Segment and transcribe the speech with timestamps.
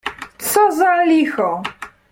[0.47, 1.49] "Co za licho!"